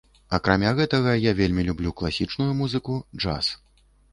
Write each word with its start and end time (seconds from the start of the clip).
Акрамя 0.37 0.71
гэтага 0.79 1.11
я 1.25 1.33
вельмі 1.41 1.65
люблю 1.69 1.93
класічную 2.01 2.51
музыку, 2.63 2.99
джаз. 3.21 3.55